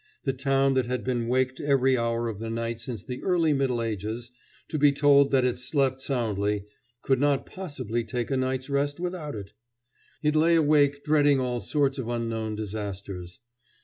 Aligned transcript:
The 0.23 0.33
town 0.33 0.73
that 0.73 0.87
had 0.87 1.03
been 1.03 1.27
waked 1.27 1.59
every 1.61 1.95
hour 1.95 2.27
of 2.27 2.39
the 2.39 2.49
night 2.49 2.79
since 2.81 3.03
the 3.03 3.21
early 3.21 3.53
Middle 3.53 3.83
Ages 3.83 4.31
to 4.69 4.79
be 4.79 4.91
told 4.91 5.29
that 5.29 5.45
it 5.45 5.59
slept 5.59 6.01
soundly, 6.01 6.65
could 7.03 7.19
not 7.19 7.45
possibly 7.45 8.03
take 8.03 8.31
a 8.31 8.37
night's 8.37 8.67
rest 8.67 8.99
without 8.99 9.35
it. 9.35 9.53
It 10.23 10.35
lay 10.35 10.55
awake 10.55 11.03
dreading 11.03 11.39
all 11.39 11.59
sorts 11.59 11.99
of 11.99 12.09
unknown 12.09 12.55
disasters. 12.55 13.41